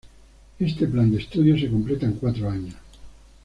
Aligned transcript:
Este 0.57 0.87
plan 0.87 1.11
de 1.11 1.19
estudios 1.19 1.61
se 1.61 1.69
completa 1.69 2.07
en 2.07 2.13
cuatro 2.13 2.49
años. 2.49 2.73